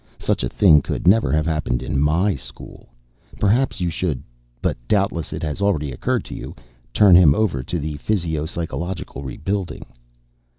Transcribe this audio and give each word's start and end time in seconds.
Such 0.17 0.41
a 0.41 0.49
thing 0.49 0.81
could 0.81 1.07
never 1.07 1.31
have 1.31 1.45
happened 1.45 1.83
in 1.83 1.99
my 2.01 2.33
school. 2.33 2.89
Perhaps 3.39 3.79
you 3.79 3.91
should 3.91 4.23
but 4.59 4.75
doubtless 4.87 5.31
it 5.31 5.43
has 5.43 5.61
already 5.61 5.91
occurred 5.91 6.25
to 6.25 6.33
you 6.33 6.55
turn 6.91 7.15
him 7.15 7.35
over 7.35 7.61
to 7.61 7.97
physio 7.99 8.47
psychological 8.47 9.21
rebuilding?" 9.21 9.85